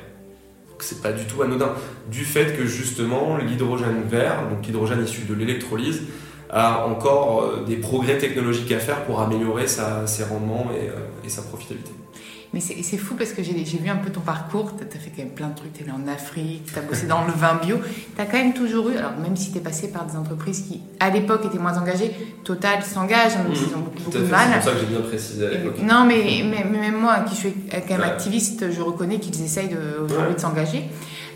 C'est 0.81 1.03
pas 1.03 1.13
du 1.13 1.25
tout 1.25 1.43
anodin. 1.43 1.73
Du 2.11 2.25
fait 2.25 2.57
que 2.57 2.67
justement 2.67 3.37
l'hydrogène 3.37 4.03
vert, 4.09 4.49
donc 4.49 4.67
l'hydrogène 4.67 5.02
issu 5.05 5.23
de 5.23 5.35
l'électrolyse, 5.35 6.02
a 6.50 6.87
encore 6.87 7.43
euh, 7.43 7.64
des 7.67 7.76
progrès 7.76 8.19
technologiques 8.19 8.73
à 8.73 8.79
faire 8.79 9.05
pour 9.05 9.21
améliorer 9.21 9.67
ses 9.67 10.25
rendements 10.25 10.69
et 10.73 10.88
euh, 10.88 11.29
sa 11.29 11.43
profitabilité. 11.43 11.91
Mais 12.55 12.61
c'est 12.61 12.97
fou 12.97 13.14
parce 13.14 13.33
que 13.33 13.43
j'ai 13.43 13.52
vu 13.52 13.90
un 13.90 13.97
peu 13.97 14.11
ton 14.11 14.21
parcours. 14.21 14.73
Tu 14.76 14.97
as 14.97 15.00
fait 15.00 15.11
quand 15.11 15.23
même 15.23 15.35
plein 15.35 15.49
de 15.49 15.55
trucs. 15.55 15.73
Tu 15.75 15.83
es 15.83 15.87
allé 15.87 15.93
en 15.93 16.09
Afrique, 16.09 16.64
tu 16.73 16.78
as 16.78 16.83
bossé 16.83 17.07
dans 17.07 17.25
le 17.25 17.33
vin 17.33 17.61
bio. 17.62 17.76
Tu 18.17 18.21
as 18.21 18.25
quand 18.25 18.38
même 18.38 18.55
toujours 18.55 18.88
eu, 18.88 18.97
alors 18.97 19.12
même 19.23 19.37
si 19.37 19.52
tu 19.52 19.59
es 19.59 19.61
passé 19.61 19.88
par 19.88 20.07
des 20.07 20.17
entreprises 20.17 20.62
qui, 20.62 20.81
à 20.99 21.11
l'époque, 21.11 21.45
étaient 21.45 21.59
moins 21.59 21.76
engagées, 21.76 22.12
Total 22.45 22.83
s'engage, 22.83 23.33
hein, 23.37 23.45
ils 23.50 23.76
ont 23.76 23.81
beaucoup, 23.81 24.11
de 24.11 24.21
mal. 24.31 24.49
C'est 24.49 24.55
pour 24.55 24.64
ça 24.64 24.73
que 24.73 24.78
j'ai 24.81 24.87
bien 24.87 25.00
précisé 25.00 25.47
à 25.47 25.50
l'époque. 25.50 25.76
Non, 25.83 26.05
mais, 26.07 26.43
mais, 26.45 26.64
même 26.64 26.99
moi, 26.99 27.21
qui 27.28 27.37
suis 27.37 27.52
quand 27.71 27.90
même 27.90 28.02
activiste, 28.02 28.71
je 28.71 28.81
reconnais 28.81 29.19
qu'ils 29.19 29.43
essayent 29.45 29.76
aujourd'hui 30.02 30.35
de 30.35 30.40
s'engager. 30.40 30.85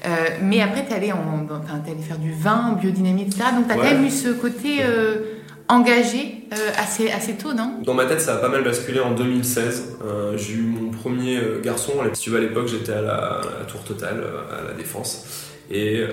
Euh, 0.05 0.09
mais 0.43 0.61
après, 0.63 0.85
tu 0.85 0.93
es, 0.93 0.97
allé, 0.97 1.11
allé 1.11 2.03
faire 2.03 2.19
du 2.19 2.33
vin, 2.33 2.73
biodynamie, 2.81 3.23
etc. 3.23 3.45
Donc, 3.55 3.67
tu 3.67 3.73
as 3.73 3.77
quand 3.77 3.83
même 3.83 4.05
eu 4.05 4.11
ce 4.11 4.29
côté. 4.31 4.79
Euh, 4.81 5.39
engagé 5.69 6.42
euh, 6.53 6.71
assez, 6.77 7.11
assez 7.11 7.35
tôt, 7.35 7.55
non? 7.55 7.79
Dans 7.83 7.95
ma 7.95 8.05
tête, 8.05 8.21
ça 8.21 8.35
a 8.35 8.37
pas 8.37 8.49
mal 8.49 8.63
basculé 8.63 9.01
en 9.01 9.13
2016. 9.13 9.97
Euh, 10.05 10.37
j'ai 10.37 10.55
eu 10.55 10.63
mon 10.63 10.91
premier 10.91 11.39
euh, 11.39 11.61
garçon. 11.63 11.93
Si 12.13 12.23
tu 12.23 12.31
veux, 12.31 12.39
à 12.39 12.41
l'époque, 12.41 12.69
j'étais 12.69 12.93
à 12.93 13.01
la, 13.01 13.41
Tour 13.69 13.83
Totale, 13.85 14.23
à 14.51 14.69
la 14.69 14.75
Défense. 14.75 15.52
Et 15.75 16.05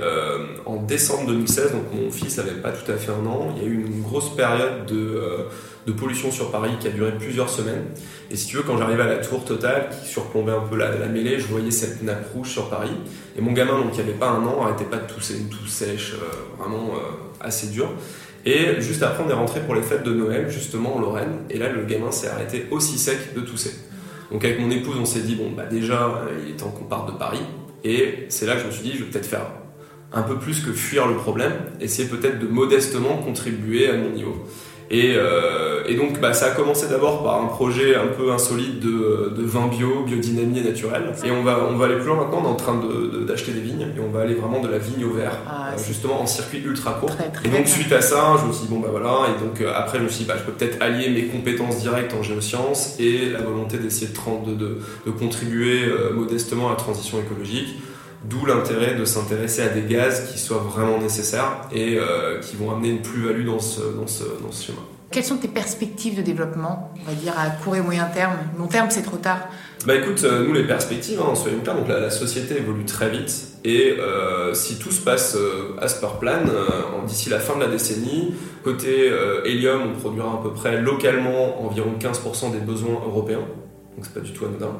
en 0.66 0.78
décembre 0.78 1.28
2016, 1.28 1.74
donc 1.74 1.94
mon 1.94 2.10
fils 2.10 2.38
n'avait 2.38 2.62
pas 2.62 2.72
tout 2.72 2.90
à 2.90 2.96
fait 2.96 3.12
un 3.12 3.26
an, 3.26 3.54
il 3.58 3.64
y 3.64 3.66
a 3.66 3.70
eu 3.70 3.86
une 3.86 4.02
grosse 4.02 4.34
période 4.34 4.86
de, 4.88 5.22
de, 5.86 5.92
pollution 5.92 6.32
sur 6.32 6.50
Paris 6.50 6.72
qui 6.80 6.88
a 6.88 6.92
duré 6.92 7.12
plusieurs 7.12 7.50
semaines. 7.50 7.84
Et 8.32 8.38
si 8.38 8.48
tu 8.48 8.56
veux, 8.56 8.64
quand 8.64 8.78
j'arrivais 8.78 9.04
à 9.04 9.08
la 9.08 9.18
tour 9.18 9.44
totale, 9.44 9.90
qui 9.90 10.08
surplombait 10.08 10.54
un 10.54 10.62
peu 10.62 10.78
la, 10.78 10.92
mêlée, 11.08 11.40
je 11.40 11.48
voyais 11.48 11.72
cette 11.72 12.02
nappe 12.04 12.32
rouge 12.34 12.50
sur 12.50 12.70
Paris. 12.70 12.96
Et 13.38 13.42
mon 13.42 13.52
gamin, 13.52 13.78
donc 13.80 13.92
qui 13.92 14.00
avait 14.00 14.14
pas 14.14 14.30
un 14.30 14.46
an, 14.46 14.62
arrêtait 14.64 14.86
pas 14.86 14.98
de 14.98 15.12
tousser, 15.14 15.38
une 15.38 15.50
tousse 15.50 15.72
sèche, 15.72 16.14
vraiment 16.58 16.94
assez 17.42 17.68
dure. 17.68 17.90
Et 18.46 18.80
juste 18.80 19.04
après, 19.04 19.24
on 19.26 19.30
est 19.30 19.34
rentré 19.34 19.60
pour 19.62 19.76
les 19.76 19.82
fêtes 19.82 20.04
de 20.04 20.14
Noël, 20.14 20.50
justement 20.50 20.96
en 20.96 21.00
Lorraine. 21.00 21.40
Et 21.50 21.58
là, 21.58 21.70
le 21.70 21.84
gamin 21.84 22.12
s'est 22.12 22.28
arrêté 22.28 22.68
aussi 22.72 22.98
sec 22.98 23.34
de 23.36 23.42
tousser. 23.42 23.72
Donc 24.32 24.46
avec 24.46 24.60
mon 24.60 24.70
épouse, 24.72 24.96
on 25.00 25.06
s'est 25.06 25.22
dit, 25.22 25.36
bon, 25.36 25.52
bah 25.56 25.66
déjà, 25.66 26.06
euh, 26.06 26.44
il 26.46 26.52
est 26.52 26.58
temps 26.58 26.70
qu'on 26.70 26.86
parte 26.86 27.12
de 27.12 27.18
Paris. 27.18 27.42
Et 27.84 28.26
c'est 28.30 28.46
là 28.46 28.56
que 28.56 28.62
je 28.62 28.68
me 28.68 28.72
suis 28.72 28.84
dit, 28.84 28.94
je 28.94 29.04
vais 29.04 29.10
peut-être 29.10 29.26
faire 29.26 29.48
un 30.12 30.24
peu 30.24 30.38
plus 30.38 30.62
que 30.62 30.74
fuir 30.74 31.08
le 31.08 31.16
problème, 31.16 31.54
essayer 31.80 32.08
peut-être 32.08 32.40
de 32.40 32.48
modestement 32.48 33.18
contribuer 33.18 33.90
à 33.90 33.98
mon 33.98 34.10
niveau. 34.10 34.48
Et, 34.92 35.14
euh, 35.16 35.84
et 35.88 35.96
donc, 35.96 36.20
bah, 36.20 36.34
ça 36.34 36.48
a 36.48 36.50
commencé 36.52 36.88
d'abord 36.88 37.24
par 37.24 37.42
un 37.44 37.46
projet 37.48 37.96
un 37.96 38.08
peu 38.08 38.32
insolite 38.32 38.80
de, 38.80 39.32
de 39.38 39.44
vin 39.44 39.68
bio, 39.68 40.04
biodynamie 40.06 40.60
et 40.60 40.64
naturel. 40.64 41.14
Et 41.24 41.30
on 41.32 41.44
va, 41.44 41.60
on 41.70 41.76
va 41.78 41.86
aller 41.86 41.96
plus 41.98 42.08
loin 42.08 42.16
maintenant, 42.18 42.42
on 42.44 42.46
est 42.46 42.54
en 42.54 42.56
train 42.56 42.82
d'acheter 43.28 43.52
de, 43.52 43.58
des 43.58 43.62
vignes, 43.64 43.88
et 43.96 44.00
on 44.00 44.10
va 44.12 44.22
aller 44.22 44.34
vraiment 44.34 44.62
de 44.62 44.68
la 44.68 44.80
vigne 44.80 45.06
au 45.06 45.12
verre, 45.14 45.38
Ah, 45.48 45.72
euh, 45.74 45.78
justement 45.88 46.20
en 46.22 46.26
circuit 46.26 46.62
ultra 46.66 46.94
court. 46.94 47.16
Très, 47.16 47.30
très 47.30 47.46
Et 47.48 47.52
donc 47.52 47.64
bien. 47.66 47.72
suite 47.72 47.92
à 47.94 48.02
ça, 48.02 48.36
je 48.42 48.48
me 48.48 48.52
suis 48.52 48.66
dit 48.68 48.74
bon 48.74 48.80
bah 48.80 48.88
voilà, 48.90 49.28
et 49.30 49.40
donc 49.44 49.62
euh, 49.62 49.72
après 49.76 50.00
je 50.00 50.04
me 50.06 50.10
suis 50.10 50.24
dit 50.24 50.28
bah 50.28 50.36
je 50.40 50.44
peux 50.44 50.52
peut-être 50.54 50.82
allier 50.82 51.10
mes 51.10 51.26
compétences 51.26 51.80
directes 51.82 52.14
en 52.20 52.24
géosciences 52.24 52.96
et 53.00 53.30
la 53.30 53.42
volonté 53.42 53.78
d'essayer 53.78 54.08
de, 54.08 54.52
de, 54.52 54.56
de, 54.58 54.78
de 55.06 55.12
contribuer 55.12 55.84
euh, 55.86 56.14
modestement 56.14 56.68
à 56.68 56.72
la 56.72 56.78
transition 56.78 57.20
écologique. 57.20 57.76
D'où 58.26 58.46
l'intérêt 58.46 58.96
de 58.96 59.06
s'intéresser 59.06 59.62
à 59.62 59.70
des 59.70 59.84
gaz 59.84 60.30
qui 60.32 60.40
soient 60.40 60.58
vraiment 60.58 61.00
nécessaires 61.00 61.68
et 61.72 61.98
euh, 61.98 62.40
qui 62.42 62.58
vont 62.58 62.72
amener 62.72 62.90
une 62.90 63.02
plus-value 63.02 63.46
dans 63.46 63.60
ce, 63.60 63.82
dans, 63.82 64.08
ce, 64.08 64.24
dans 64.44 64.52
ce 64.52 64.66
schéma. 64.66 64.80
Quelles 65.12 65.24
sont 65.24 65.38
tes 65.38 65.48
perspectives 65.48 66.16
de 66.16 66.22
développement, 66.22 66.92
on 67.02 67.10
va 67.10 67.16
dire 67.16 67.34
à 67.36 67.50
court 67.50 67.76
et 67.76 67.82
moyen 67.82 68.06
terme? 68.06 68.34
Long 68.60 68.68
terme, 68.68 68.92
c'est 68.92 69.02
trop 69.02 69.18
tard. 69.18 69.40
Bah 69.88 69.96
écoute, 69.96 70.24
euh, 70.24 70.46
nous 70.46 70.54
les 70.54 70.66
perspectives, 70.66 71.20
hein, 71.20 71.34
soyons 71.34 71.62
clairs, 71.62 71.78
donc 71.78 71.88
la, 71.88 72.00
la 72.00 72.10
société 72.10 72.58
évolue 72.58 72.84
très 72.84 73.10
vite 73.10 73.48
et 73.64 73.96
euh, 73.98 74.54
si 74.54 74.78
tout 74.78 74.92
se 74.92 75.02
passe 75.02 75.36
euh, 75.36 75.78
as 75.82 75.94
per 75.96 76.20
plan, 76.20 76.44
d'ici 77.08 77.30
la 77.30 77.40
fin 77.40 77.56
de 77.56 77.62
la 77.62 77.68
décennie, 77.68 78.36
côté 78.64 79.10
hélium, 79.46 79.94
on 79.96 80.00
produira 80.00 80.34
à 80.34 80.44
peu 80.44 80.52
près 80.52 80.82
localement 80.82 81.66
environ 81.66 81.94
15% 82.00 82.52
des 82.52 82.60
besoins 82.60 83.02
européens, 83.06 83.40
donc 83.96 84.04
c'est 84.04 84.14
pas 84.14 84.20
du 84.20 84.34
tout 84.34 84.46
anodin. 84.46 84.74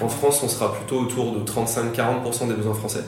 En 0.00 0.08
France, 0.08 0.42
on 0.42 0.48
sera 0.48 0.74
plutôt 0.74 1.00
autour 1.00 1.32
de 1.32 1.40
35-40% 1.40 2.48
des 2.48 2.54
besoins 2.54 2.74
français. 2.74 3.04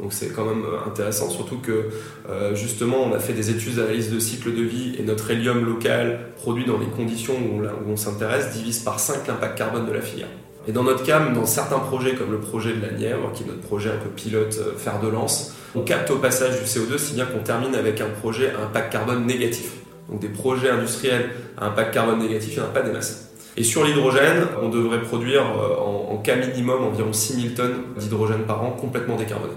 Donc 0.00 0.12
c'est 0.12 0.28
quand 0.28 0.44
même 0.44 0.64
euh, 0.64 0.88
intéressant, 0.88 1.30
surtout 1.30 1.58
que 1.58 1.90
euh, 2.28 2.54
justement 2.54 2.98
on 3.04 3.14
a 3.14 3.20
fait 3.20 3.34
des 3.34 3.50
études 3.50 3.76
d'analyse 3.76 4.10
de 4.10 4.18
cycle 4.18 4.52
de 4.52 4.62
vie 4.62 4.96
et 4.98 5.02
notre 5.02 5.30
hélium 5.30 5.64
local 5.64 6.32
produit 6.36 6.64
dans 6.64 6.78
les 6.78 6.86
conditions 6.86 7.34
où 7.34 7.62
on, 7.88 7.96
s'intéresse 7.96 8.52
divise 8.52 8.80
par 8.80 8.98
5 8.98 9.26
l'impact 9.28 9.56
carbone 9.56 9.86
de 9.86 9.92
la 9.92 10.00
filière. 10.00 10.28
Et 10.66 10.72
dans 10.72 10.82
notre 10.82 11.04
cas, 11.04 11.20
dans 11.20 11.46
certains 11.46 11.78
projets 11.78 12.14
comme 12.14 12.32
le 12.32 12.40
projet 12.40 12.72
de 12.72 12.82
la 12.82 12.92
Nièvre, 12.92 13.32
qui 13.32 13.44
est 13.44 13.46
notre 13.46 13.60
projet 13.60 13.90
un 13.90 13.96
peu 13.96 14.08
pilote 14.08 14.56
euh, 14.58 14.76
fer 14.76 15.00
de 15.00 15.08
lance, 15.08 15.54
on 15.74 15.82
capte 15.82 16.10
au 16.10 16.16
passage 16.16 16.58
du 16.58 16.64
CO2 16.64 16.98
si 16.98 17.14
bien 17.14 17.24
qu'on 17.24 17.42
termine 17.42 17.74
avec 17.74 18.00
un 18.00 18.08
projet 18.08 18.50
à 18.50 18.64
impact 18.64 18.92
carbone 18.92 19.24
négatif. 19.24 19.72
Donc 20.08 20.20
des 20.20 20.28
projets 20.28 20.70
industriels 20.70 21.30
à 21.56 21.66
impact 21.66 21.94
carbone 21.94 22.18
négatif, 22.18 22.54
il 22.54 22.58
n'y 22.58 22.64
en 22.64 22.68
a 22.68 22.72
pas 22.72 22.82
des 22.82 22.90
masses. 22.90 23.31
Et 23.56 23.64
sur 23.64 23.84
l'hydrogène, 23.84 24.46
on 24.62 24.68
devrait 24.68 25.02
produire 25.02 25.42
euh, 25.42 25.76
en, 25.80 26.14
en 26.14 26.16
cas 26.18 26.36
minimum 26.36 26.84
environ 26.84 27.12
6000 27.12 27.54
tonnes 27.54 27.82
d'hydrogène 27.98 28.42
par 28.42 28.62
an 28.62 28.70
complètement 28.70 29.16
décarboné. 29.16 29.52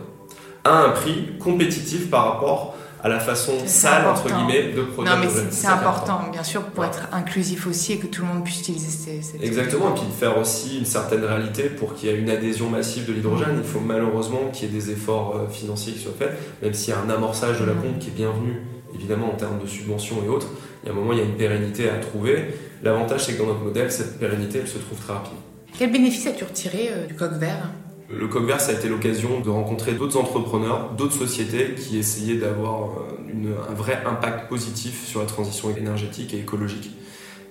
À 0.64 0.84
un 0.84 0.90
prix 0.90 1.30
compétitif 1.40 2.10
par 2.10 2.34
rapport 2.34 2.76
à 3.04 3.08
la 3.08 3.20
façon 3.20 3.54
sale, 3.68 4.08
entre 4.08 4.28
guillemets, 4.34 4.74
de 4.74 4.82
produire 4.82 5.16
Non, 5.16 5.22
mais 5.22 5.30
c'est 5.52 5.68
important, 5.68 6.22
bien 6.32 6.42
sûr, 6.44 6.64
pour 6.64 6.82
Ouais. 6.84 6.88
être 6.90 7.08
inclusif 7.14 7.68
aussi 7.68 7.94
et 7.94 7.98
que 8.00 8.08
tout 8.08 8.24
le 8.24 8.28
monde 8.30 8.44
puisse 8.44 8.62
utiliser 8.62 8.90
ces. 9.22 9.36
Exactement, 9.46 9.92
et 9.92 10.00
puis 10.00 10.08
de 10.08 10.12
faire 10.12 10.38
aussi 10.40 10.80
une 10.80 10.86
certaine 10.86 11.24
réalité 11.24 11.64
pour 11.64 11.94
qu'il 11.94 12.10
y 12.10 12.12
ait 12.12 12.18
une 12.18 12.32
adhésion 12.32 12.68
massive 12.68 13.06
de 13.08 13.14
l'hydrogène. 13.14 13.58
Il 13.60 13.64
faut 13.64 13.80
malheureusement 13.80 14.50
qu'il 14.52 14.68
y 14.68 14.72
ait 14.72 14.80
des 14.80 14.90
efforts 14.90 15.36
euh, 15.38 15.48
financiers 15.52 15.94
qui 15.94 16.00
soient 16.00 16.14
faits, 16.18 16.34
même 16.64 16.74
s'il 16.74 16.96
y 16.96 16.98
a 16.98 17.00
un 17.00 17.10
amorçage 17.12 17.60
de 17.60 17.66
la 17.66 17.74
pompe 17.74 18.00
qui 18.00 18.08
est 18.08 18.14
bienvenu, 18.14 18.62
évidemment 18.96 19.32
en 19.34 19.36
termes 19.36 19.60
de 19.62 19.68
subventions 19.68 20.18
et 20.26 20.30
autres. 20.30 20.48
Il 20.84 20.88
y 20.88 20.90
a 20.90 20.94
un 20.94 20.96
moment, 20.96 21.14
il 21.14 21.20
y 21.20 21.22
a 21.22 21.26
une 21.26 21.36
pérennité 21.38 21.90
à 21.90 21.96
trouver. 21.98 22.46
L'avantage, 22.84 23.26
c'est 23.26 23.34
que 23.34 23.40
dans 23.40 23.48
notre 23.48 23.64
modèle, 23.64 23.92
cette 23.92 24.20
pérennité, 24.20 24.60
elle 24.62 24.68
se 24.68 24.78
trouve 24.78 25.00
très 25.00 25.14
rapide. 25.14 25.34
Quel 25.78 25.92
bénéfice 25.92 26.26
as-tu 26.28 26.44
retiré 26.44 26.90
euh, 26.92 27.06
du 27.08 27.16
coq 27.16 27.32
vert? 27.34 27.70
Le 28.08 28.28
Coq 28.28 28.44
ça 28.60 28.72
a 28.72 28.74
été 28.76 28.88
l'occasion 28.88 29.40
de 29.40 29.50
rencontrer 29.50 29.94
d'autres 29.94 30.18
entrepreneurs, 30.18 30.92
d'autres 30.96 31.16
sociétés 31.18 31.74
qui 31.76 31.98
essayaient 31.98 32.38
d'avoir 32.38 32.90
euh, 33.00 33.56
un 33.70 33.74
vrai 33.74 33.98
impact 34.06 34.48
positif 34.48 35.06
sur 35.08 35.22
la 35.22 35.26
transition 35.26 35.76
énergétique 35.76 36.34
et 36.36 36.38
écologique. 36.40 36.92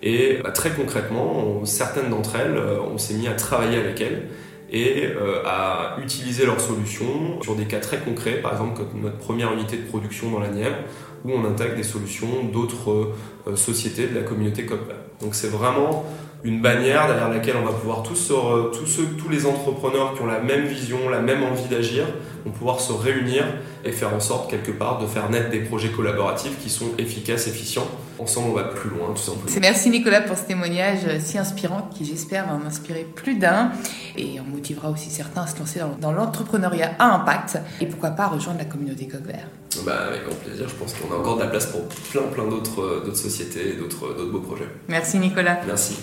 Et 0.02 0.38
bah, 0.44 0.52
très 0.52 0.70
concrètement, 0.70 1.38
on- 1.38 1.64
certaines 1.64 2.08
d'entre 2.10 2.36
elles, 2.36 2.56
euh, 2.56 2.78
on 2.92 2.98
s'est 2.98 3.14
mis 3.14 3.26
à 3.26 3.32
travailler 3.32 3.78
avec 3.78 4.00
elles 4.00 4.28
et 4.70 5.06
euh, 5.06 5.42
à 5.46 5.96
utiliser 6.02 6.46
leurs 6.46 6.60
solutions 6.60 7.40
sur 7.42 7.54
des 7.54 7.64
cas 7.64 7.80
très 7.80 7.98
concrets, 7.98 8.40
par 8.40 8.52
exemple 8.52 8.78
comme 8.78 9.00
notre 9.02 9.18
première 9.18 9.52
unité 9.52 9.76
de 9.76 9.86
production 9.86 10.30
dans 10.30 10.40
la 10.40 10.48
Nièvre, 10.48 10.76
où 11.24 11.32
on 11.32 11.44
intègre 11.44 11.76
des 11.76 11.82
solutions 11.82 12.44
d'autres 12.52 13.12
euh, 13.46 13.56
sociétés 13.56 14.06
de 14.06 14.14
la 14.14 14.22
communauté 14.22 14.66
Coq 14.66 14.80
Donc 15.20 15.34
c'est 15.34 15.48
vraiment 15.48 16.04
une 16.44 16.60
bannière 16.60 17.06
derrière 17.06 17.30
laquelle 17.30 17.56
on 17.60 17.64
va 17.64 17.72
pouvoir 17.72 18.02
tous, 18.02 18.30
tous 18.30 19.28
les 19.30 19.46
entrepreneurs 19.46 20.14
qui 20.14 20.20
ont 20.20 20.26
la 20.26 20.40
même 20.40 20.66
vision, 20.66 21.08
la 21.08 21.20
même 21.20 21.42
envie 21.42 21.68
d'agir, 21.68 22.04
vont 22.44 22.50
pouvoir 22.50 22.80
se 22.80 22.92
réunir 22.92 23.44
et 23.84 23.92
faire 23.92 24.14
en 24.14 24.20
sorte 24.20 24.50
quelque 24.50 24.70
part 24.70 24.98
de 24.98 25.06
faire 25.06 25.30
naître 25.30 25.50
des 25.50 25.60
projets 25.60 25.90
collaboratifs 25.90 26.58
qui 26.62 26.70
sont 26.70 26.90
efficaces, 26.98 27.46
efficients. 27.46 27.86
Ensemble, 28.18 28.50
on 28.50 28.54
va 28.54 28.64
plus 28.64 28.90
loin, 28.90 29.08
tout 29.08 29.22
simplement. 29.22 29.56
Merci 29.60 29.90
Nicolas 29.90 30.20
pour 30.20 30.38
ce 30.38 30.44
témoignage 30.44 31.00
si 31.18 31.36
inspirant 31.36 31.88
qui 31.94 32.04
j'espère 32.04 32.46
va 32.46 32.54
en 32.54 32.66
inspirer 32.66 33.04
plus 33.14 33.36
d'un 33.36 33.72
et 34.16 34.38
en 34.38 34.44
motivera 34.44 34.90
aussi 34.90 35.10
certains 35.10 35.42
à 35.42 35.46
se 35.46 35.58
lancer 35.58 35.80
dans, 36.00 36.12
l'entrepreneuriat 36.12 36.92
à 36.98 37.14
impact 37.14 37.58
et 37.80 37.86
pourquoi 37.86 38.10
pas 38.10 38.28
rejoindre 38.28 38.58
la 38.58 38.66
communauté 38.66 39.08
coq 39.08 39.22
vert. 39.22 39.48
Bah, 39.84 40.06
avec 40.08 40.24
grand 40.24 40.36
plaisir, 40.36 40.68
je 40.68 40.74
pense 40.74 40.94
qu'on 40.94 41.12
a 41.12 41.18
encore 41.18 41.36
de 41.36 41.42
la 41.42 41.48
place 41.48 41.66
pour 41.66 41.82
plein 42.12 42.22
plein 42.22 42.46
d'autres 42.46 42.80
euh, 42.80 43.14
sociétés 43.14 43.70
et 43.70 43.72
d'autres 43.72 44.24
beaux 44.30 44.40
projets. 44.40 44.68
Merci 44.88 45.18
Nicolas. 45.18 45.58
Merci. 45.66 45.98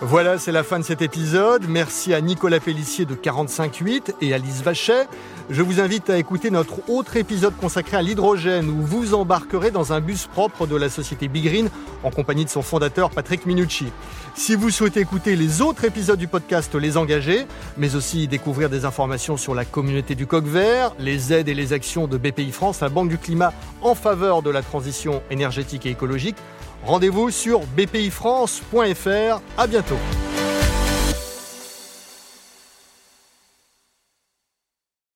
Voilà, 0.00 0.38
c'est 0.38 0.52
la 0.52 0.62
fin 0.62 0.78
de 0.78 0.84
cet 0.84 1.02
épisode. 1.02 1.64
Merci 1.68 2.14
à 2.14 2.20
Nicolas 2.20 2.60
Pellissier 2.60 3.04
de 3.04 3.16
45.8 3.16 4.14
et 4.20 4.32
Alice 4.32 4.62
Vachet. 4.62 5.08
Je 5.50 5.60
vous 5.60 5.80
invite 5.80 6.08
à 6.08 6.18
écouter 6.18 6.52
notre 6.52 6.88
autre 6.88 7.16
épisode 7.16 7.56
consacré 7.56 7.96
à 7.96 8.02
l'hydrogène 8.02 8.70
où 8.70 8.80
vous 8.80 9.14
embarquerez 9.14 9.72
dans 9.72 9.92
un 9.92 10.00
bus 10.00 10.28
propre 10.28 10.68
de 10.68 10.76
la 10.76 10.88
société 10.88 11.26
Big 11.26 11.46
Green 11.46 11.68
en 12.04 12.10
compagnie 12.10 12.44
de 12.44 12.50
son 12.50 12.62
fondateur 12.62 13.10
Patrick 13.10 13.44
Minucci. 13.44 13.86
Si 14.36 14.54
vous 14.54 14.70
souhaitez 14.70 15.00
écouter 15.00 15.34
les 15.34 15.62
autres 15.62 15.84
épisodes 15.84 16.18
du 16.18 16.28
podcast 16.28 16.72
Les 16.76 16.96
Engagés, 16.96 17.48
mais 17.76 17.96
aussi 17.96 18.28
découvrir 18.28 18.70
des 18.70 18.84
informations 18.84 19.36
sur 19.36 19.52
la 19.52 19.64
communauté 19.64 20.14
du 20.14 20.28
coq 20.28 20.44
vert, 20.44 20.92
les 21.00 21.32
aides 21.32 21.48
et 21.48 21.54
les 21.54 21.72
actions 21.72 22.06
de 22.06 22.18
BPI 22.18 22.52
France, 22.52 22.80
la 22.82 22.88
Banque 22.88 23.08
du 23.08 23.18
Climat 23.18 23.52
en 23.82 23.96
faveur 23.96 24.42
de 24.42 24.50
la 24.50 24.62
transition 24.62 25.22
énergétique 25.30 25.86
et 25.86 25.90
écologique, 25.90 26.36
Rendez-vous 26.88 27.30
sur 27.30 27.60
bpifrance.fr. 27.76 29.42
À 29.58 29.66
bientôt. 29.66 29.98